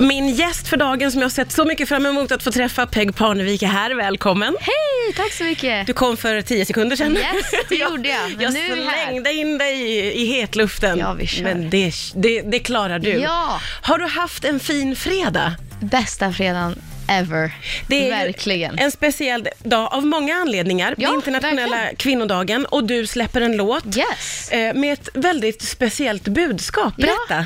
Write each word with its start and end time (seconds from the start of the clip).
Min 0.00 0.28
gäst 0.28 0.68
för 0.68 0.76
dagen 0.76 1.12
som 1.12 1.20
jag 1.20 1.24
har 1.24 1.30
sett 1.30 1.52
så 1.52 1.64
mycket 1.64 1.88
fram 1.88 2.06
emot 2.06 2.32
att 2.32 2.42
få 2.42 2.50
träffa, 2.50 2.86
Peg 2.86 3.16
Parnevik 3.16 3.62
är 3.62 3.66
här. 3.66 3.94
Välkommen. 3.94 4.56
Hej, 4.60 5.14
tack 5.16 5.32
så 5.32 5.44
mycket. 5.44 5.86
Du 5.86 5.92
kom 5.92 6.16
för 6.16 6.42
tio 6.42 6.64
sekunder 6.66 6.96
sedan. 6.96 7.16
Yes, 7.16 7.50
det 7.68 7.74
gjorde 7.90 8.08
jag. 8.08 8.30
Men 8.30 8.40
jag 8.40 8.52
nu 8.52 8.74
vi 8.74 8.82
här. 8.84 9.04
slängde 9.06 9.32
in 9.32 9.58
dig 9.58 9.80
i, 9.82 10.22
i 10.22 10.26
hetluften. 10.26 10.98
Ja, 10.98 11.12
vi 11.12 11.26
kör. 11.26 11.42
Men 11.44 11.70
det, 11.70 11.92
det, 12.14 12.40
det 12.42 12.58
klarar 12.58 12.98
du. 12.98 13.08
Ja. 13.10 13.60
Har 13.82 13.98
du 13.98 14.06
haft 14.06 14.44
en 14.44 14.60
fin 14.60 14.96
fredag? 14.96 15.54
Bästa 15.80 16.32
fredagen 16.32 16.82
ever. 17.08 17.52
Det 17.88 18.10
är 18.10 18.24
Verkligen. 18.24 18.78
en 18.78 18.90
speciell 18.90 19.48
dag 19.58 19.94
av 19.94 20.06
många 20.06 20.34
anledningar. 20.34 20.94
Ja, 20.98 21.14
internationella 21.14 21.76
verkligen. 21.76 21.96
kvinnodagen 21.96 22.66
och 22.66 22.84
du 22.84 23.06
släpper 23.06 23.40
en 23.40 23.56
låt 23.56 23.96
Yes. 23.96 24.48
eh, 24.50 24.74
med 24.74 24.92
ett 24.92 25.08
väldigt 25.14 25.62
speciellt 25.62 26.24
budskap. 26.28 26.94
Ja. 26.96 27.44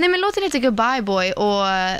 Nej 0.00 0.08
men 0.08 0.20
låten 0.20 0.42
heter 0.42 0.58
Goodbye 0.58 1.02
Boy 1.02 1.32
och 1.32 1.68
eh, 1.68 1.98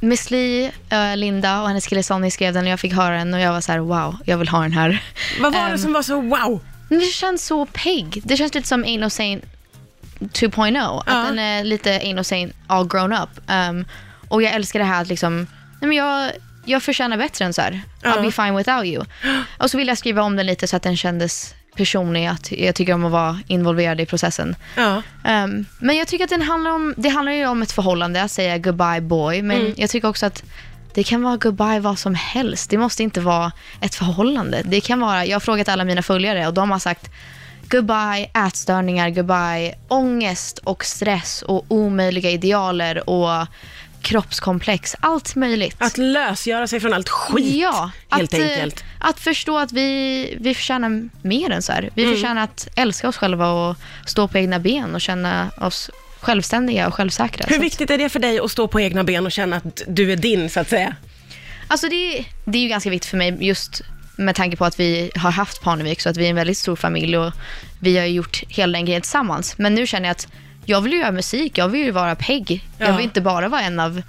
Miss 0.00 0.30
Li, 0.30 0.72
eh, 0.90 1.16
Linda 1.16 1.60
och 1.62 1.68
hennes 1.68 1.86
kille 1.86 2.02
Sonny 2.02 2.30
skrev 2.30 2.54
den 2.54 2.64
och 2.64 2.70
jag 2.70 2.80
fick 2.80 2.92
höra 2.92 3.16
den 3.16 3.34
och 3.34 3.40
jag 3.40 3.52
var 3.52 3.60
så 3.60 3.72
här: 3.72 3.78
wow, 3.78 4.16
jag 4.24 4.38
vill 4.38 4.48
ha 4.48 4.62
den 4.62 4.72
här. 4.72 5.02
Vad 5.40 5.52
var 5.52 5.60
det 5.66 5.70
Ehm, 5.72 5.78
som 5.78 5.92
var 5.92 6.02
så 6.02 6.20
wow? 6.20 6.60
Men 6.88 6.98
det 6.98 7.06
känns 7.06 7.46
så 7.46 7.66
peg. 7.66 8.22
Det 8.24 8.36
känns 8.36 8.54
lite 8.54 8.68
som 8.68 8.84
Ain't 8.84 9.00
No 9.00 9.10
Saint 9.10 9.44
2.0. 10.20 11.02
Att 11.06 11.26
den 11.28 11.38
är 11.38 11.64
lite 11.64 11.98
Ain't 11.98 12.14
No 12.14 12.24
Saint 12.24 12.52
all 12.66 12.88
grown 12.88 13.12
up. 13.12 13.28
Um, 13.50 13.84
och 14.28 14.42
jag 14.42 14.52
älskar 14.52 14.78
det 14.78 14.84
här 14.84 15.02
att 15.02 15.08
liksom, 15.08 15.36
nej 15.80 15.88
men 15.88 15.92
jag, 15.92 16.30
jag 16.64 16.82
förtjänar 16.82 17.16
bättre 17.16 17.44
än 17.44 17.52
så 17.54 17.62
här. 17.62 17.80
Ja. 18.02 18.10
I'll 18.10 18.22
be 18.22 18.32
fine 18.32 18.56
without 18.56 18.84
you. 18.84 19.04
Och 19.58 19.70
så 19.70 19.78
vill 19.78 19.88
jag 19.88 19.98
skriva 19.98 20.22
om 20.22 20.36
den 20.36 20.46
lite 20.46 20.66
så 20.66 20.76
att 20.76 20.82
den 20.82 20.96
kändes 20.96 21.54
personlig. 21.76 22.26
Att 22.26 22.52
jag 22.52 22.74
tycker 22.74 22.92
om 22.94 23.04
att 23.04 23.12
vara 23.12 23.38
involverad 23.46 24.00
i 24.00 24.06
processen. 24.06 24.56
Ja. 24.76 25.02
Um, 25.24 25.66
men 25.78 25.96
jag 25.96 26.08
tycker 26.08 26.24
att 26.24 26.30
den 26.30 26.42
handlar 26.42 26.70
om, 26.70 26.94
det 26.96 27.08
handlar 27.08 27.32
ju 27.32 27.46
om 27.46 27.62
ett 27.62 27.72
förhållande, 27.72 28.22
att 28.22 28.30
säga 28.30 28.58
goodbye 28.58 29.00
boy. 29.00 29.42
Men 29.42 29.60
Mm. 29.60 29.72
jag 29.76 29.90
tycker 29.90 30.08
också 30.08 30.26
att 30.26 30.42
det 30.94 31.02
kan 31.04 31.22
vara 31.22 31.36
goodbye 31.36 31.80
vad 31.80 31.98
som 31.98 32.14
helst. 32.14 32.70
Det 32.70 32.78
måste 32.78 33.02
inte 33.02 33.20
vara 33.20 33.52
ett 33.80 33.94
förhållande. 33.94 34.62
Det 34.64 34.80
kan 34.80 35.00
vara, 35.00 35.24
jag 35.26 35.34
har 35.34 35.40
frågat 35.40 35.68
alla 35.68 35.84
mina 35.84 36.02
följare 36.02 36.46
och 36.46 36.54
de 36.54 36.70
har 36.70 36.78
sagt 36.78 37.10
goodbye 37.68 38.30
ätstörningar, 38.46 39.10
goodbye 39.10 39.74
ångest 39.88 40.58
och 40.58 40.84
stress 40.84 41.42
och 41.42 41.64
omöjliga 41.68 42.30
idealer 42.30 43.10
och 43.10 43.46
kroppskomplex. 44.02 44.96
Allt 45.00 45.34
möjligt. 45.36 45.76
Att 45.78 45.98
lösgöra 45.98 46.66
sig 46.66 46.80
från 46.80 46.92
allt 46.94 47.08
skit, 47.08 47.54
Ja, 47.54 47.90
helt 48.10 48.34
att, 48.34 48.40
eh, 48.40 48.46
enkelt. 48.46 48.84
Att 49.08 49.20
förstå 49.20 49.58
att 49.58 49.72
vi, 49.72 50.36
vi 50.40 50.54
förtjänar 50.54 51.08
mer 51.22 51.50
än 51.50 51.62
så 51.62 51.72
här. 51.72 51.90
Vi 51.94 52.02
Mm. 52.02 52.14
förtjänar 52.14 52.42
att 52.42 52.68
älska 52.76 53.08
oss 53.08 53.16
själva 53.16 53.50
och 53.50 53.76
stå 54.06 54.28
på 54.28 54.38
egna 54.38 54.58
ben 54.58 54.94
och 54.94 55.00
känna 55.00 55.50
oss 55.60 55.90
självständiga 56.20 56.86
och 56.88 56.94
självsäkra. 56.94 57.44
Hur 57.48 57.58
viktigt 57.58 57.90
är 57.90 57.98
det 57.98 58.08
för 58.08 58.18
dig 58.20 58.40
att 58.40 58.50
stå 58.50 58.68
på 58.68 58.80
egna 58.80 59.04
ben 59.04 59.26
och 59.26 59.32
känna 59.32 59.56
att 59.56 59.82
du 59.88 60.12
är 60.12 60.16
din, 60.16 60.50
så 60.50 60.60
att 60.60 60.68
säga? 60.68 60.94
Alltså 61.68 61.88
det, 61.88 62.24
det 62.44 62.58
är 62.58 62.62
ju 62.62 62.68
ganska 62.68 62.90
viktigt 62.90 63.10
för 63.10 63.16
mig 63.16 63.36
just 63.40 63.82
med 64.16 64.34
tanke 64.34 64.56
på 64.56 64.64
att 64.64 64.80
vi 64.80 65.10
har 65.14 65.30
haft 65.30 65.62
Parnevik 65.62 66.00
så 66.00 66.08
att 66.08 66.16
vi 66.16 66.26
är 66.26 66.30
en 66.30 66.36
väldigt 66.36 66.58
stor 66.58 66.76
familj 66.76 67.18
och 67.18 67.32
vi 67.80 67.98
har 67.98 68.06
gjort 68.06 68.42
hela 68.48 68.72
den 68.78 68.84
grejen 68.84 69.02
tillsammans. 69.02 69.58
Men 69.58 69.74
nu 69.74 69.86
känner 69.86 70.08
jag 70.08 70.12
att 70.14 70.28
jag 70.64 70.80
vill 70.80 70.92
ju 70.92 70.98
göra 70.98 71.12
musik, 71.12 71.58
jag 71.58 71.68
vill 71.68 71.84
ju 71.84 71.90
vara 71.90 72.14
Peg. 72.14 72.64
Ja. 72.78 72.86
Jag 72.86 72.96
vill 72.96 73.04
inte 73.04 73.20
bara 73.20 73.48
vara 73.48 73.60
en 73.62 73.80
av 73.80 74.02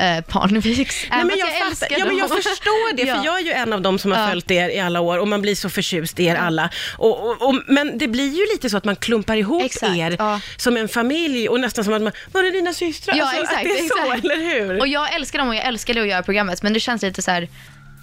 eh, 0.00 0.20
Parneviks. 0.24 1.06
Nej, 1.10 1.24
men 1.24 1.38
jag, 1.38 1.48
fattar, 1.58 1.98
ja, 1.98 2.04
men 2.06 2.16
jag 2.16 2.28
förstår 2.30 2.96
det, 2.96 3.02
Ja. 3.06 3.16
för 3.16 3.24
jag 3.24 3.40
är 3.40 3.44
ju 3.44 3.50
en 3.52 3.72
av 3.72 3.80
dem 3.82 3.98
som 3.98 4.12
har 4.12 4.18
Ja. 4.18 4.28
följt 4.28 4.50
er 4.50 4.68
i 4.68 4.78
alla 4.80 5.00
år 5.00 5.18
och 5.18 5.28
man 5.28 5.42
blir 5.42 5.54
så 5.54 5.70
förtjust 5.70 6.20
i 6.20 6.24
er 6.24 6.34
alla. 6.36 6.70
Och, 6.98 7.26
och, 7.30 7.48
och, 7.48 7.62
men 7.66 7.98
det 7.98 8.08
blir 8.08 8.28
ju 8.28 8.46
lite 8.52 8.70
så 8.70 8.76
att 8.76 8.84
man 8.84 8.96
klumpar 8.96 9.36
ihop 9.36 9.62
Exakt, 9.64 9.96
er 9.96 10.16
ja. 10.18 10.40
som 10.56 10.76
en 10.76 10.88
familj 10.88 11.48
och 11.48 11.60
nästan 11.60 11.84
som 11.84 11.94
att 11.94 12.02
man, 12.02 12.12
var 12.32 12.44
är 12.44 12.52
dina 12.52 12.72
systrar? 12.72 13.14
Ja, 13.16 13.24
Alltså, 13.24 13.40
att 13.40 13.42
exakt, 13.50 13.64
det 13.64 13.70
är 13.70 13.88
så, 14.06 14.12
exakt. 14.12 14.24
eller 14.24 14.36
hur? 14.36 14.80
Och 14.80 14.88
jag 14.88 15.14
älskar 15.14 15.38
dem 15.38 15.48
och 15.48 15.54
jag 15.54 15.64
älskade 15.66 16.00
att 16.02 16.08
göra 16.08 16.22
programmet 16.22 16.62
men 16.62 16.72
det 16.72 16.80
känns 16.80 17.02
lite 17.02 17.22
så 17.22 17.30
här. 17.30 17.48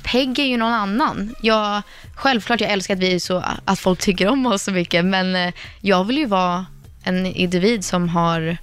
Peg 0.04 0.40
är 0.40 0.44
ju 0.46 0.58
någon 0.58 0.74
annan. 0.74 1.36
Jag, 1.42 1.82
självklart 2.16 2.62
jag 2.62 2.72
älskar 2.72 2.94
att, 2.94 3.00
vi 3.00 3.20
så, 3.20 3.44
att 3.66 3.80
folk 3.80 4.00
tycker 4.00 4.28
om 4.28 4.46
oss 4.46 4.64
så 4.64 4.72
mycket 4.72 5.06
men 5.06 5.36
eh, 5.36 5.54
jag 5.82 6.04
vill 6.04 6.18
ju 6.18 6.26
vara 6.26 6.66
en 7.04 7.26
individ 7.26 7.86
som 7.86 8.10
har 8.10 8.58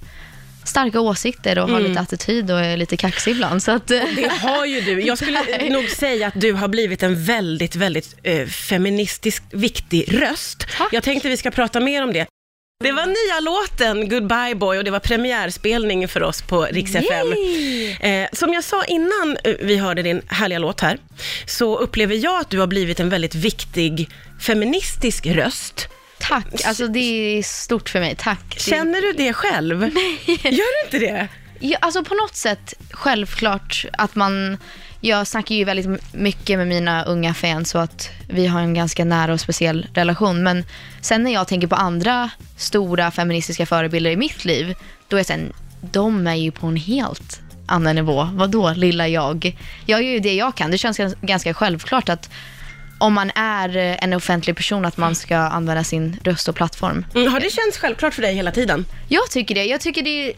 starka 0.65 0.99
åsikter 0.99 1.57
och 1.59 1.69
har 1.69 1.77
Mm. 1.77 1.89
lite 1.89 2.01
attityd 2.01 2.51
och 2.51 2.59
är 2.59 2.77
lite 2.77 2.97
kaxig 2.97 3.31
ibland. 3.31 3.63
Så 3.63 3.71
att, 3.71 3.91
eh, 3.91 4.01
Det 4.15 4.27
har 4.31 4.65
ju 4.65 4.81
du. 4.81 5.01
Jag 5.05 5.17
skulle 5.17 5.69
nog 5.69 5.89
säga 5.89 6.27
att 6.27 6.41
du 6.41 6.53
har 6.53 6.67
blivit 6.67 7.03
en 7.03 7.23
väldigt, 7.25 7.75
väldigt 7.75 8.15
eh, 8.23 8.45
feministisk 8.47 9.43
viktig 9.51 10.21
röst. 10.21 10.67
Tack. 10.77 10.89
Jag 10.93 11.03
tänkte 11.03 11.29
vi 11.29 11.37
ska 11.37 11.51
prata 11.51 11.79
mer 11.79 12.03
om 12.03 12.13
det. 12.13 12.25
Det 12.83 12.91
var 12.91 13.05
nya 13.05 13.39
låten 13.39 14.09
Goodbye 14.09 14.55
Boy 14.55 14.77
och 14.77 14.83
det 14.83 14.91
var 14.91 14.99
premiärspelning 14.99 16.07
för 16.07 16.23
oss 16.23 16.41
på 16.41 16.63
Rix 16.71 16.95
FM. 16.95 17.33
Eh, 17.99 18.27
som 18.33 18.53
jag 18.53 18.63
sa 18.63 18.83
innan 18.85 19.37
eh, 19.43 19.53
vi 19.61 19.77
hörde 19.77 20.01
din 20.01 20.21
härliga 20.27 20.59
låt 20.59 20.81
här, 20.81 20.97
så 21.47 21.77
upplever 21.77 22.15
jag 22.15 22.41
att 22.41 22.49
du 22.49 22.59
har 22.59 22.67
blivit 22.67 22.99
en 22.99 23.09
väldigt 23.09 23.35
viktig 23.35 24.09
feministisk 24.41 25.25
röst. 25.25 25.87
Tack, 26.29 26.65
alltså 26.65 26.87
det 26.87 26.99
är 27.37 27.43
stort 27.43 27.89
för 27.89 27.99
mig. 27.99 28.15
Tack. 28.19 28.59
Känner 28.59 29.01
du 29.01 29.13
det 29.13 29.33
själv? 29.33 29.81
Gör 30.43 30.91
du 30.91 30.97
inte 30.97 31.11
det? 31.11 31.27
Ja, 31.59 31.77
alltså 31.81 32.03
på 32.03 32.13
något 32.13 32.35
sätt 32.35 32.73
självklart 32.91 33.85
att 33.93 34.15
man, 34.15 34.57
jag 35.01 35.27
snackar 35.27 35.55
ju 35.55 35.63
väldigt 35.63 36.13
mycket 36.13 36.57
med 36.57 36.67
mina 36.67 37.03
unga 37.03 37.33
fans 37.33 37.75
och 37.75 37.81
att 37.83 38.09
vi 38.29 38.47
har 38.47 38.59
en 38.61 38.73
ganska 38.73 39.05
nära 39.05 39.33
och 39.33 39.39
speciell 39.41 39.87
relation. 39.93 40.43
Men 40.43 40.65
sen 41.01 41.23
när 41.23 41.33
jag 41.33 41.47
tänker 41.47 41.67
på 41.67 41.75
andra 41.75 42.29
stora 42.57 43.11
feministiska 43.11 43.65
förebilder 43.65 44.11
i 44.11 44.15
mitt 44.17 44.45
liv, 44.45 44.75
då 45.07 45.15
är 45.15 45.19
jag 45.19 45.25
sen, 45.25 45.53
de 45.81 46.27
är 46.27 46.35
ju 46.35 46.51
på 46.51 46.67
en 46.67 46.75
helt 46.75 47.41
annan 47.67 47.95
nivå. 47.95 48.29
Vadå 48.33 48.73
lilla 48.73 49.07
jag? 49.07 49.57
Jag 49.85 50.03
gör 50.03 50.11
ju 50.11 50.19
det 50.19 50.33
jag 50.35 50.55
kan. 50.55 50.71
Det 50.71 50.77
känns 50.77 50.97
gans- 50.99 51.15
ganska 51.21 51.53
självklart 51.53 52.09
att 52.09 52.29
om 52.97 53.13
man 53.13 53.31
är 53.35 53.77
eh, 53.77 54.03
en 54.03 54.13
offentlig 54.13 54.55
person 54.55 54.85
att 54.85 54.97
man 54.97 55.15
ska 55.15 55.37
använda 55.37 55.83
sin 55.83 56.19
röst 56.23 56.47
och 56.47 56.55
plattform. 56.55 57.05
Mm, 57.15 57.31
har 57.31 57.39
det 57.39 57.49
känts 57.49 57.77
självklart 57.77 58.13
för 58.13 58.21
dig 58.21 58.35
hela 58.35 58.51
tiden? 58.51 58.85
Jag 59.07 59.31
tycker 59.31 59.55
det. 59.55 59.65
Jag 59.65 59.81
tycker 59.81 60.01
det 60.01 60.33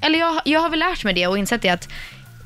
eller 0.00 0.18
jag, 0.18 0.40
jag 0.44 0.60
har 0.60 0.68
väl 0.68 0.78
lärt 0.78 1.04
mig 1.04 1.14
det 1.14 1.26
och 1.26 1.38
insett 1.38 1.62
det 1.62 1.68
att 1.68 1.88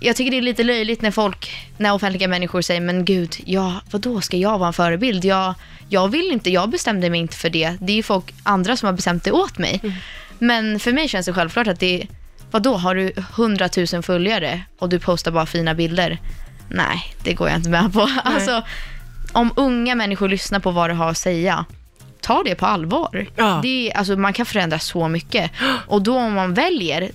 jag 0.01 0.17
tycker 0.17 0.31
det 0.31 0.37
är 0.37 0.43
lite 0.43 0.63
löjligt 0.63 1.03
när 1.03 1.11
folk, 1.11 1.51
när 1.79 1.93
offentliga 1.93 2.29
människor 2.29 2.63
säger 2.63 2.81
men 2.81 3.05
gud, 3.05 3.37
ja, 3.45 3.81
vadå 3.91 4.21
ska 4.21 4.37
jag 4.37 4.59
vara 4.59 4.67
en 4.67 4.73
förebild? 4.73 5.25
Jag, 5.25 5.55
jag 5.89 6.09
vill 6.09 6.33
inte, 6.33 6.51
jag 6.51 6.71
bestämde 6.71 7.11
mig 7.11 7.21
inte 7.21 7.37
för 7.37 7.51
det. 7.51 7.77
Det 7.81 7.93
är 7.93 7.97
ju 7.97 8.03
folk, 8.03 8.35
andra 8.43 8.77
som 8.77 8.87
har 8.87 8.93
bestämt 8.93 9.25
det 9.25 9.33
åt 9.33 9.59
mig. 9.59 9.81
Men 10.39 10.81
för 10.81 10.93
mig 10.93 11.09
känns 11.09 11.27
det 11.27 11.33
självklart 11.33 11.67
att 11.67 11.81
det, 11.81 12.07
vadå, 12.51 12.75
har 12.77 12.95
du 12.95 13.13
hundratusen 13.37 14.03
följare 14.03 14.61
och 14.79 14.89
du 14.89 14.99
postar 14.99 15.31
bara 15.31 15.47
fina 15.47 15.75
bilder? 15.75 16.19
Nej, 16.69 17.15
det 17.23 17.33
går 17.35 17.49
jag 17.49 17.59
inte 17.59 17.71
med 17.71 17.93
på. 17.93 18.11
Alltså, 18.25 18.63
om 19.35 19.53
unga 19.57 19.95
människor 19.95 20.29
lyssnar 20.29 20.61
på 20.61 20.71
vad 20.71 20.91
du 20.91 20.95
har 20.95 21.11
att 21.11 21.19
säga, 21.19 21.65
ta 22.21 22.43
det 22.43 22.55
på 22.55 22.67
allvar. 22.67 23.27
Ja. 23.37 23.61
Det 23.63 23.91
är, 23.91 23.97
alltså, 23.97 24.17
man 24.17 24.33
kan 24.33 24.47
förändra 24.47 24.79
så 24.79 25.09
mycket. 25.09 25.51
Och 25.87 26.03
då 26.03 26.17
om 26.17 26.35
man 26.35 26.55
väljer, 26.55 27.11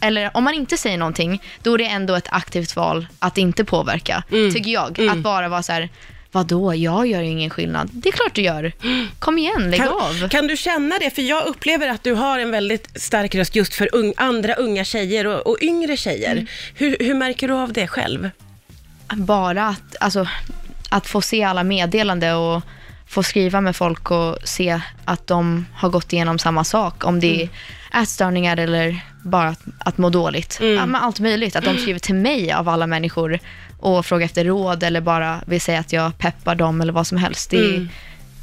eller 0.00 0.30
om 0.34 0.44
man 0.44 0.54
inte 0.54 0.76
säger 0.76 0.98
någonting, 0.98 1.42
då 1.62 1.74
är 1.74 1.78
det 1.78 1.84
ändå 1.86 2.14
ett 2.14 2.28
aktivt 2.30 2.76
val 2.76 3.06
att 3.18 3.38
inte 3.38 3.64
påverka, 3.64 4.22
tycker 4.30 4.70
jag. 4.70 5.08
Att 5.10 5.18
bara 5.18 5.48
vara 5.48 5.62
så 5.62 5.72
här, 5.72 5.88
vadå, 6.32 6.74
jag 6.74 7.06
gör 7.06 7.20
ju 7.20 7.30
ingen 7.30 7.50
skillnad. 7.50 7.90
Det 7.92 8.08
är 8.08 8.12
klart 8.12 8.34
du 8.34 8.42
gör. 8.42 8.72
Kom 9.18 9.38
igen, 9.38 9.70
lägg 9.70 9.82
av. 9.82 10.18
Kan, 10.20 10.28
kan 10.28 10.46
du 10.46 10.56
känna 10.56 10.98
det? 10.98 11.10
För 11.10 11.22
jag 11.22 11.46
upplever 11.46 11.88
att 11.88 12.04
du 12.04 12.14
har 12.14 12.38
en 12.38 12.50
väldigt 12.50 13.02
stark 13.02 13.34
röst 13.34 13.56
just 13.56 13.74
för 13.74 13.88
ung, 13.92 14.12
andra 14.16 14.54
unga 14.54 14.84
tjejer 14.84 15.26
och, 15.26 15.46
och 15.46 15.58
yngre 15.60 15.96
tjejer. 15.96 16.32
Mm. 16.32 16.46
Hur, 16.74 16.96
hur 17.00 17.14
märker 17.14 17.48
du 17.48 17.54
av 17.54 17.72
det 17.72 17.86
själv? 17.86 18.30
bara 19.16 19.66
att, 19.66 19.96
alltså, 20.00 20.26
att 20.94 21.06
få 21.06 21.22
se 21.22 21.42
alla 21.42 21.64
meddelande 21.64 22.32
och 22.32 22.62
få 23.06 23.22
skriva 23.22 23.60
med 23.60 23.76
folk 23.76 24.10
och 24.10 24.38
se 24.44 24.80
att 25.04 25.26
de 25.26 25.66
har 25.74 25.88
gått 25.88 26.12
igenom 26.12 26.38
samma 26.38 26.64
sak. 26.64 27.04
Om 27.04 27.20
det 27.20 27.42
är 27.42 27.48
ätstörningar 28.02 28.56
eller 28.56 29.00
bara 29.22 29.48
att, 29.48 29.60
att 29.78 29.98
må 29.98 30.10
dåligt. 30.10 30.58
Ja, 30.60 30.86
men 30.86 30.94
allt 30.94 31.20
möjligt. 31.20 31.56
Att 31.56 31.64
de 31.64 31.78
skriver 31.78 31.98
till 31.98 32.14
mig 32.14 32.52
av 32.52 32.68
alla 32.68 32.86
människor 32.86 33.38
och 33.80 34.06
frågar 34.06 34.24
efter 34.24 34.44
råd 34.44 34.82
eller 34.82 35.00
bara 35.00 35.40
vill 35.46 35.60
säga 35.60 35.80
att 35.80 35.92
jag 35.92 36.18
peppar 36.18 36.54
dem 36.54 36.80
eller 36.80 36.92
vad 36.92 37.06
som 37.06 37.18
helst. 37.18 37.50
Det, 37.50 37.88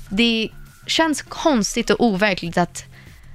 det 0.10 0.50
känns 0.88 1.22
konstigt 1.22 1.90
och 1.90 2.06
overkligt 2.06 2.58
att, 2.58 2.86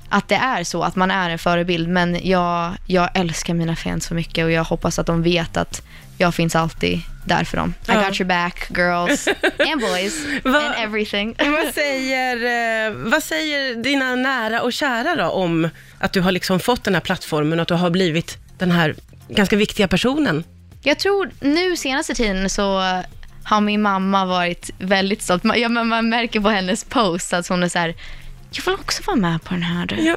att 0.08 0.28
det 0.28 0.36
är 0.36 0.64
så, 0.64 0.82
att 0.82 0.96
man 0.96 1.10
är 1.10 1.30
en 1.30 1.38
förebild. 1.38 1.88
Men 1.88 2.28
jag, 2.28 2.72
jag 2.86 3.10
älskar 3.14 3.54
mina 3.54 3.76
fans 3.76 4.04
så 4.04 4.14
mycket 4.14 4.44
och 4.44 4.50
jag 4.50 4.64
hoppas 4.64 4.98
att 4.98 5.06
de 5.06 5.22
vet 5.22 5.56
att 5.56 5.82
jag 6.18 6.34
finns 6.34 6.56
alltid 6.56 7.00
där 7.24 7.44
för 7.44 7.56
dem. 7.56 7.74
I 7.88 7.92
got 7.92 8.20
your 8.20 8.24
back 8.28 8.66
girls 8.76 9.28
and 9.58 9.80
boys 9.80 10.26
and 10.44 10.74
everything. 10.78 11.34
vad, 11.64 11.74
säger, 11.74 12.36
eh, 12.86 12.92
vad 12.96 13.22
säger 13.22 13.74
dina 13.74 14.14
nära 14.14 14.62
och 14.62 14.72
kära 14.72 15.16
då 15.16 15.24
om 15.30 15.68
att 15.98 16.12
du 16.12 16.20
har 16.20 16.32
liksom 16.32 16.60
fått 16.60 16.84
den 16.84 16.94
här 16.94 17.00
plattformen 17.00 17.58
och 17.58 17.62
att 17.62 17.68
du 17.68 17.74
har 17.74 17.90
blivit 17.90 18.38
den 18.58 18.70
här 18.70 18.94
ganska 19.28 19.56
viktiga 19.56 19.88
personen? 19.88 20.44
Jag 20.82 20.98
tror 20.98 21.30
nu 21.40 21.76
senaste 21.76 22.14
tiden 22.14 22.50
så 22.50 22.82
har 23.44 23.60
min 23.60 23.82
mamma 23.82 24.24
varit 24.24 24.70
väldigt 24.78 25.22
stolt. 25.22 25.44
Man- 25.44 25.60
Ja, 25.60 25.68
men 25.68 25.88
man 25.88 26.08
märker 26.08 26.40
på 26.40 26.48
hennes 26.48 26.84
post 26.84 27.32
att 27.32 27.48
hon 27.48 27.62
är 27.62 27.68
så 27.68 27.78
här, 27.78 27.94
jag 28.50 28.64
vill 28.64 28.74
också 28.74 29.02
vara 29.06 29.16
med 29.16 29.42
på 29.44 29.54
den 29.54 29.62
här 29.62 29.98
Ja. 30.00 30.16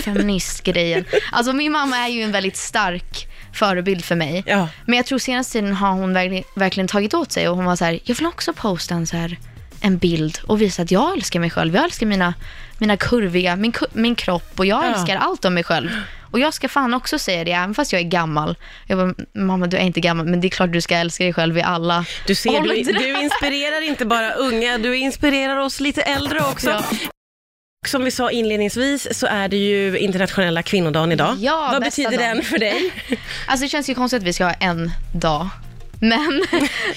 feministgrejen. 0.02 1.04
Alltså 1.32 1.52
min 1.52 1.72
mamma 1.72 1.96
är 1.98 2.08
ju 2.08 2.22
en 2.22 2.32
väldigt 2.32 2.56
stark 2.56 3.26
förebild 3.56 4.04
för 4.04 4.14
mig. 4.14 4.42
Ja. 4.46 4.68
Men 4.86 4.96
jag 4.96 5.06
tror 5.06 5.18
senaste 5.18 5.52
tiden 5.52 5.74
har 5.74 5.90
hon 5.92 6.12
verkligen, 6.12 6.44
verkligen 6.54 6.88
tagit 6.88 7.14
åt 7.14 7.32
sig 7.32 7.48
och 7.48 7.56
hon 7.56 7.64
var 7.64 7.76
så 7.76 7.84
här, 7.84 7.98
jag 8.04 8.14
vill 8.14 8.26
också 8.26 8.52
posta 8.52 8.94
en 8.94 9.06
så 9.06 9.16
här 9.16 9.36
en 9.80 9.98
bild 9.98 10.38
och 10.46 10.60
visa 10.62 10.82
att 10.82 10.90
jag 10.90 11.12
älskar 11.16 11.40
mig 11.40 11.50
själv. 11.50 11.74
Jag 11.74 11.84
älskar 11.84 12.06
mina, 12.06 12.34
mina 12.78 12.96
kurviga, 12.96 13.56
min, 13.56 13.72
min 13.92 14.14
kropp 14.14 14.52
och 14.58 14.66
jag 14.66 14.84
Ja. 14.84 14.88
älskar 14.94 15.16
allt 15.16 15.44
om 15.44 15.54
mig 15.54 15.64
själv. 15.64 15.90
Och 16.30 16.38
jag 16.38 16.54
ska 16.54 16.68
fan 16.68 16.94
också 16.94 17.18
säga 17.18 17.44
det, 17.44 17.52
även 17.52 17.74
fast 17.74 17.92
jag 17.92 18.00
är 18.02 18.06
gammal. 18.06 18.56
Jag 18.86 18.98
bara, 18.98 19.14
mamma 19.34 19.66
du 19.66 19.76
är 19.76 19.80
inte 19.80 20.00
gammal, 20.00 20.26
men 20.26 20.40
det 20.40 20.46
är 20.46 20.50
klart 20.50 20.72
du 20.72 20.80
ska 20.80 20.96
älska 20.96 21.24
dig 21.24 21.32
själv 21.32 21.58
i 21.58 21.62
alla 21.62 22.04
Du 22.26 22.34
ser, 22.34 22.50
du, 22.50 22.56
åldrar." 22.58 22.92
du 22.92 23.20
inspirerar 23.22 23.82
inte 23.88 24.06
bara 24.06 24.32
unga, 24.32 24.78
du 24.78 24.96
inspirerar 24.96 25.56
oss 25.56 25.80
lite 25.80 26.02
äldre 26.02 26.40
också. 26.40 26.70
Ja. 26.70 26.84
Som 27.86 28.04
vi 28.04 28.10
sa 28.10 28.30
inledningsvis 28.30 29.18
så 29.18 29.26
är 29.26 29.48
det 29.48 29.56
ju 29.56 29.98
internationella 29.98 30.62
kvinnodagen 30.62 31.12
idag. 31.12 31.36
Ja, 31.40 31.68
Vad 31.72 31.82
bästa 31.82 32.02
betyder 32.02 32.24
dagen. 32.24 32.36
den 32.36 32.44
för 32.44 32.58
dig? 32.58 32.92
Alltså 33.46 33.64
det 33.64 33.68
känns 33.68 33.90
ju 33.90 33.94
konstigt 33.94 34.20
att 34.22 34.26
vi 34.26 34.32
ska 34.32 34.44
ha 34.44 34.52
en 34.52 34.90
dag. 35.12 35.48
Men... 36.00 36.18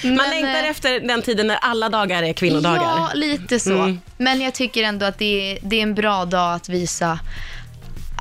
Man 0.04 0.16
men, 0.16 0.30
längtar 0.30 0.64
eh, 0.64 0.70
efter 0.70 1.00
den 1.00 1.22
tiden 1.22 1.48
när 1.48 1.56
alla 1.56 1.90
dagar 1.90 2.24
är 2.24 2.34
kvinnodagar. 2.34 2.82
Ja, 2.82 3.12
lite 3.14 3.60
så. 3.60 3.74
Mm. 3.74 4.00
Men 4.18 4.42
jag 4.42 4.54
tycker 4.54 4.84
ändå 4.84 5.06
att 5.06 5.18
det 5.18 5.52
är, 5.52 5.60
det 5.62 5.76
är 5.76 5.84
en 5.84 5.96
bra 5.96 6.26
dag 6.26 6.54
att 6.56 6.70
visa 6.70 7.20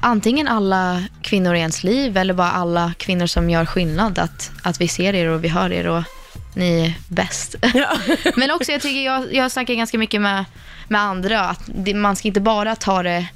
antingen 0.02 0.48
alla 0.48 1.04
kvinnor 1.22 1.54
i 1.54 1.58
ens 1.58 1.84
liv 1.84 2.16
eller 2.16 2.34
bara 2.34 2.50
alla 2.50 2.92
kvinnor 2.98 3.26
som 3.26 3.50
gör 3.50 3.64
skillnad. 3.64 4.18
Att, 4.18 4.50
att 4.62 4.80
vi 4.80 4.88
ser 4.88 5.14
er 5.14 5.28
och 5.28 5.44
vi 5.44 5.48
hör 5.48 5.72
er 5.72 5.86
och 5.86 6.02
ni 6.54 6.80
är 6.80 6.94
bäst. 7.08 7.54
Ja. 7.74 7.98
Men 8.36 8.50
också, 8.50 8.72
jag 8.72 8.82
tycker 8.82 9.04
jag, 9.04 9.34
jag 9.34 9.52
snackar 9.52 9.74
ganska 9.74 9.98
mycket 9.98 10.20
med, 10.20 10.44
med 10.88 11.00
andra, 11.00 11.40
att 11.40 11.62
det, 11.66 11.94
man 11.94 12.16
ska 12.16 12.28
inte 12.28 12.40
bara 12.40 12.76
ta 12.76 13.02
det 13.02 13.26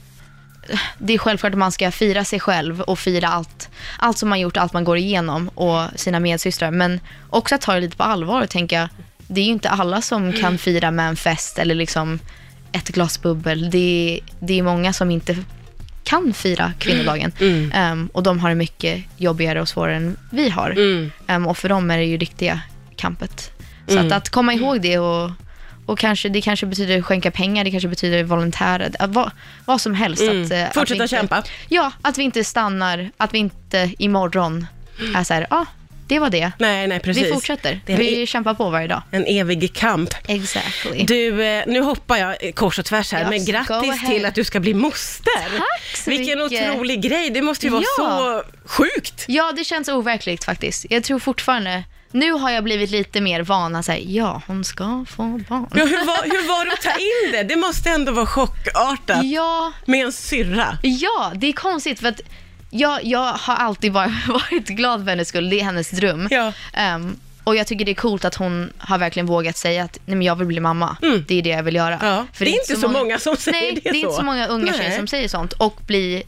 det 0.98 1.14
är 1.14 1.18
självklart 1.18 1.52
att 1.52 1.58
man 1.58 1.72
ska 1.72 1.90
fira 1.90 2.24
sig 2.24 2.40
själv 2.40 2.80
och 2.80 2.98
fira 2.98 3.28
allt, 3.28 3.68
allt 3.98 4.18
som 4.18 4.28
man 4.28 4.40
gjort, 4.40 4.56
allt 4.56 4.72
man 4.72 4.84
går 4.84 4.96
igenom 4.96 5.48
och 5.48 5.88
sina 5.96 6.20
medsystrar. 6.20 6.70
Men 6.70 7.00
också 7.30 7.54
att 7.54 7.60
ta 7.60 7.74
det 7.74 7.80
lite 7.80 7.96
på 7.96 8.02
allvar 8.02 8.42
och 8.42 8.50
tänka, 8.50 8.88
det 9.26 9.40
är 9.40 9.44
ju 9.44 9.50
inte 9.50 9.70
alla 9.70 10.02
som 10.02 10.32
kan 10.32 10.58
fira 10.58 10.90
med 10.90 11.08
en 11.08 11.16
fest 11.16 11.58
eller 11.58 11.74
liksom 11.74 12.18
ett 12.72 12.88
glas 12.88 13.22
bubbel. 13.22 13.70
Det 13.70 13.78
är, 13.78 14.20
det 14.40 14.58
är 14.58 14.62
många 14.62 14.92
som 14.92 15.10
inte 15.10 15.36
kan 16.04 16.32
fira 16.34 16.72
kvinnodagen. 16.78 17.32
Mm. 17.40 17.72
Ehm, 17.74 18.10
och 18.12 18.22
de 18.22 18.40
har 18.40 18.48
det 18.48 18.54
mycket 18.54 19.04
jobbigare 19.16 19.60
och 19.60 19.68
svårare 19.68 19.96
än 19.96 20.16
vi 20.30 20.50
har. 20.50 20.70
Mm. 20.70 21.12
Ehm, 21.26 21.46
och 21.46 21.58
för 21.58 21.68
dem 21.68 21.90
är 21.90 21.98
det 21.98 22.04
ju 22.04 22.16
riktiga 22.16 22.60
kampet. 23.02 23.50
Så 23.86 23.92
Mm. 23.98 24.06
att, 24.06 24.12
att 24.12 24.28
komma 24.30 24.52
ihåg 24.54 24.80
det 24.80 24.98
och, 24.98 25.30
och 25.86 25.98
kanske, 25.98 26.28
det 26.28 26.40
kanske 26.42 26.66
betyder 26.66 27.02
skänka 27.02 27.30
pengar, 27.30 27.64
det 27.64 27.70
kanske 27.70 27.88
betyder 27.88 28.22
volontärer, 28.24 28.90
att 28.98 29.10
vad, 29.10 29.30
vad 29.64 29.80
som 29.80 29.94
helst. 29.94 30.22
Mm. 30.22 30.42
Att, 30.44 30.52
att 30.52 30.74
Fortsätta 30.74 30.98
vi 30.98 31.02
inte, 31.04 31.16
kämpa. 31.16 31.42
Ja, 31.68 31.92
att 32.02 32.18
vi 32.18 32.22
inte 32.22 32.44
stannar, 32.44 33.10
att 33.16 33.34
vi 33.34 33.38
inte 33.38 33.92
imorgon 33.98 34.66
är 35.16 35.24
så 35.24 35.34
här, 35.34 35.46
ah, 35.50 35.64
det 36.06 36.18
var 36.18 36.30
det. 36.30 36.52
Nej, 36.58 36.86
nej 36.86 37.00
precis. 37.00 37.24
Vi 37.24 37.30
fortsätter. 37.32 37.80
Vi 37.86 38.20
en, 38.20 38.26
kämpar 38.26 38.54
på 38.54 38.70
varje 38.70 38.86
dag. 38.88 39.02
en 39.10 39.24
evig 39.26 39.72
kamp. 39.74 40.10
Exactly. 40.28 41.04
Du, 41.04 41.44
eh, 41.44 41.64
nu 41.66 41.80
hoppar 41.80 42.16
jag 42.16 42.36
kors 42.54 42.78
och 42.78 42.84
tvärs 42.84 43.12
här, 43.12 43.20
Yes, 43.20 43.30
men 43.30 43.44
grattis 43.44 44.06
till 44.10 44.24
att 44.26 44.34
du 44.34 44.44
ska 44.44 44.60
bli 44.60 44.74
moster. 44.74 45.42
Tack 45.58 45.96
så 45.96 46.10
Vilken 46.10 46.38
mycket. 46.42 46.70
otrolig 46.70 47.02
grej, 47.02 47.30
det 47.30 47.42
måste 47.42 47.66
ju 47.66 47.72
vara 47.72 47.82
Ja. 47.98 48.42
så 48.42 48.42
sjukt. 48.68 49.24
Ja, 49.28 49.52
det 49.56 49.64
känns 49.64 49.88
overkligt 49.88 50.44
faktiskt. 50.44 50.86
Jag 50.90 51.04
tror 51.04 51.18
fortfarande, 51.18 51.84
nu 52.12 52.32
har 52.32 52.50
jag 52.50 52.64
blivit 52.64 52.90
lite 52.90 53.20
mer 53.20 53.42
van 53.42 53.76
att 53.76 53.84
säga, 53.84 54.04
ja, 54.08 54.42
hon 54.46 54.64
ska 54.64 55.04
få 55.08 55.22
barn. 55.22 55.66
Ja, 55.74 55.84
hur, 55.84 56.06
var, 56.06 56.22
hur 56.22 56.48
var 56.48 56.64
det 56.64 56.72
att 56.72 56.82
ta 56.82 56.90
in 56.90 57.32
det? 57.32 57.42
Det 57.42 57.56
måste 57.56 57.90
ändå 57.90 58.12
vara 58.12 58.26
chockartat 58.26 59.24
Ja, 59.24 59.72
med 59.84 60.04
en 60.04 60.12
syrra. 60.12 60.78
Ja, 60.82 61.32
det 61.34 61.46
är 61.46 61.52
konstigt 61.52 62.00
för 62.00 62.08
att 62.08 62.20
jag, 62.70 63.04
jag 63.04 63.32
har 63.32 63.54
alltid 63.54 63.92
varit, 63.92 64.12
varit 64.28 64.68
glad 64.68 65.00
för 65.04 65.10
hennes 65.10 65.28
skull. 65.28 65.50
Det 65.50 65.60
är 65.60 65.64
hennes 65.64 65.90
dröm. 65.90 66.28
Ja. 66.30 66.52
Ehm, 66.72 67.16
och 67.44 67.56
jag 67.56 67.66
tycker 67.66 67.84
det 67.84 67.92
är 67.92 67.94
coolt 67.94 68.24
att 68.24 68.34
hon 68.34 68.72
har 68.78 68.98
verkligen 68.98 69.26
vågat 69.26 69.56
säga 69.56 69.84
att 69.84 69.98
nej, 70.06 70.16
men 70.16 70.26
jag 70.26 70.36
vill 70.36 70.46
bli 70.46 70.60
mamma. 70.60 70.96
Mm. 71.02 71.24
Det 71.28 71.38
är 71.38 71.42
det 71.42 71.50
jag 71.50 71.62
vill 71.62 71.74
göra. 71.74 71.98
Ja, 72.02 72.26
det 72.38 72.44
är 72.44 72.70
inte 72.70 72.76
så 72.80 72.88
många 72.88 73.18
som 73.18 73.36
säger 73.36 73.60
nej, 73.60 73.72
det 73.74 73.80
det 73.80 73.88
är 73.88 73.92
så. 73.92 73.98
inte 73.98 74.16
så 74.16 74.22
många 74.22 74.46
unga 74.46 74.64
Nej. 74.70 74.80
tjejer 74.80 74.96
som 74.96 75.06
säger 75.06 75.28
sånt 75.28 75.52
och 75.52 75.80
bli, 75.86 76.22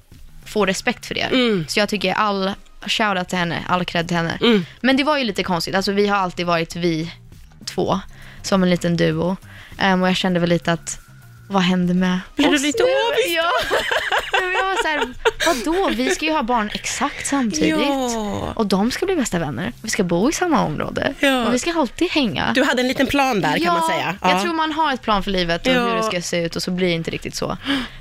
får 0.46 0.66
respekt 0.66 1.06
för 1.06 1.14
det. 1.14 1.20
Mm. 1.20 1.64
Så 1.68 1.78
jag 1.78 1.88
tycker 1.88 2.12
all 2.12 2.52
shoutout 2.86 3.28
till 3.28 3.38
henne, 3.38 3.62
all 3.68 3.84
cred 3.84 4.08
till 4.08 4.16
henne. 4.16 4.38
Mm. 4.40 4.66
Men 4.80 4.96
det 4.96 5.04
var 5.04 5.18
ju 5.18 5.24
lite 5.24 5.42
konstigt. 5.42 5.74
Alltså 5.74 5.92
vi 5.92 6.06
har 6.06 6.16
alltid 6.16 6.46
varit 6.46 6.76
vi 6.76 7.12
två, 7.64 8.00
som 8.42 8.62
en 8.62 8.70
liten 8.70 8.96
duo. 8.96 9.36
Ehm, 9.78 10.02
och 10.02 10.08
jag 10.08 10.16
kände 10.16 10.40
väl 10.40 10.48
lite 10.48 10.72
att, 10.72 10.98
vad 11.48 11.62
hände 11.62 11.94
med 11.94 12.20
Blir 12.36 12.46
du 12.48 12.58
lite 12.58 12.82
nu? 12.82 12.88
avis 12.88 13.36
Ja. 13.36 13.50
Jag 14.40 14.64
var 14.64 14.82
så 14.82 14.88
här, 14.88 15.14
vadå? 15.46 15.90
Vi 15.96 16.10
ska 16.10 16.24
ju 16.24 16.32
ha 16.32 16.42
barn 16.42 16.70
exakt 16.74 17.26
samtidigt. 17.26 17.68
Ja. 17.70 18.52
Och 18.56 18.66
de 18.66 18.90
ska 18.90 19.06
bli 19.06 19.16
bästa 19.16 19.38
vänner. 19.38 19.72
Vi 19.82 19.90
ska 19.90 20.02
bo 20.04 20.30
i 20.30 20.32
samma 20.32 20.64
område. 20.64 21.14
Ja. 21.20 21.46
Och 21.46 21.54
vi 21.54 21.58
ska 21.58 21.72
alltid 21.72 22.10
hänga. 22.10 22.52
Du 22.54 22.64
hade 22.64 22.80
en 22.82 22.88
liten 22.88 23.06
plan 23.06 23.40
där 23.40 23.58
kan 23.64 23.74
man 23.74 23.88
säga. 23.90 24.14
jag 24.22 24.42
tror 24.42 24.52
man 24.54 24.72
har 24.72 24.92
ett 24.92 25.02
plan 25.02 25.22
för 25.22 25.30
livet 25.30 25.66
och 25.66 25.72
Ja. 25.72 25.86
hur 25.88 25.94
det 25.96 26.02
ska 26.02 26.20
se 26.20 26.44
ut 26.44 26.56
och 26.56 26.62
så 26.62 26.70
blir 26.70 26.86
det 26.86 26.92
inte 26.94 27.10
riktigt 27.10 27.34
så. 27.34 27.56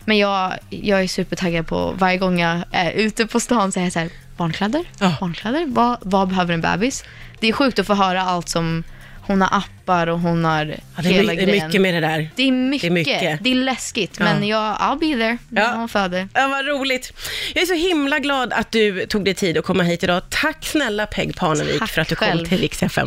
Men 0.05 0.17
jag, 0.17 0.53
jag 0.69 1.03
är 1.03 1.07
supertaggad 1.07 1.67
på 1.67 1.91
varje 1.97 2.17
gång 2.17 2.39
jag 2.39 2.61
är 2.71 2.91
ute 2.91 3.27
på 3.27 3.39
stan 3.39 3.71
så 3.71 3.79
är 3.79 3.83
jag 3.83 3.93
så 3.93 3.99
här, 3.99 4.09
barnkläder, 4.37 4.83
Ja. 4.99 5.15
barnkläder, 5.19 5.65
vad, 5.67 5.97
vad 6.01 6.27
behöver 6.27 6.53
en 6.53 6.61
bebis? 6.61 7.03
Det 7.39 7.47
är 7.47 7.53
sjukt 7.53 7.79
att 7.79 7.87
få 7.87 7.93
höra 7.93 8.21
allt 8.21 8.49
som 8.49 8.83
hon 9.27 9.41
har 9.41 9.57
appar 9.57 10.07
och 10.07 10.19
hon 10.19 10.45
har 10.45 10.65
Ja, 10.65 11.01
det, 11.03 11.09
är, 11.09 11.13
hela 11.13 11.31
my- 11.31 11.35
det 11.35 11.41
är 11.41 11.45
grejen. 11.47 11.67
mycket 11.67 11.81
med 11.81 11.93
det 11.93 11.99
där. 11.99 12.29
Det 12.35 12.43
är 12.47 12.51
mycket. 12.51 12.81
Det 12.81 12.87
är 12.87 12.91
mycket. 12.91 13.43
Det 13.43 13.51
är 13.51 13.55
läskigt, 13.55 14.15
Ja. 14.19 14.23
men 14.25 14.47
jag, 14.47 14.75
I'll 14.75 14.99
be 14.99 15.05
there 15.05 15.37
när 15.49 15.61
Ja. 15.61 15.71
hon 15.75 15.89
föder. 15.89 16.27
Ja, 16.33 16.47
vad 16.47 16.65
roligt. 16.67 17.13
Jag 17.53 17.61
är 17.61 17.65
så 17.65 17.73
himla 17.73 18.19
glad 18.19 18.53
att 18.53 18.71
du 18.71 19.05
tog 19.05 19.25
dig 19.25 19.33
tid 19.33 19.57
att 19.57 19.65
komma 19.65 19.83
hit 19.83 20.03
idag. 20.03 20.21
Tack 20.29 20.65
snälla 20.65 21.05
Peg 21.05 21.35
Parnevik 21.35 21.79
Tack 21.79 21.89
för 21.91 22.01
att 22.01 22.07
du 22.07 22.15
kom 22.15 22.27
själv. 22.27 22.45
till 22.45 22.57
Rix 22.57 22.83
FM. 22.83 23.01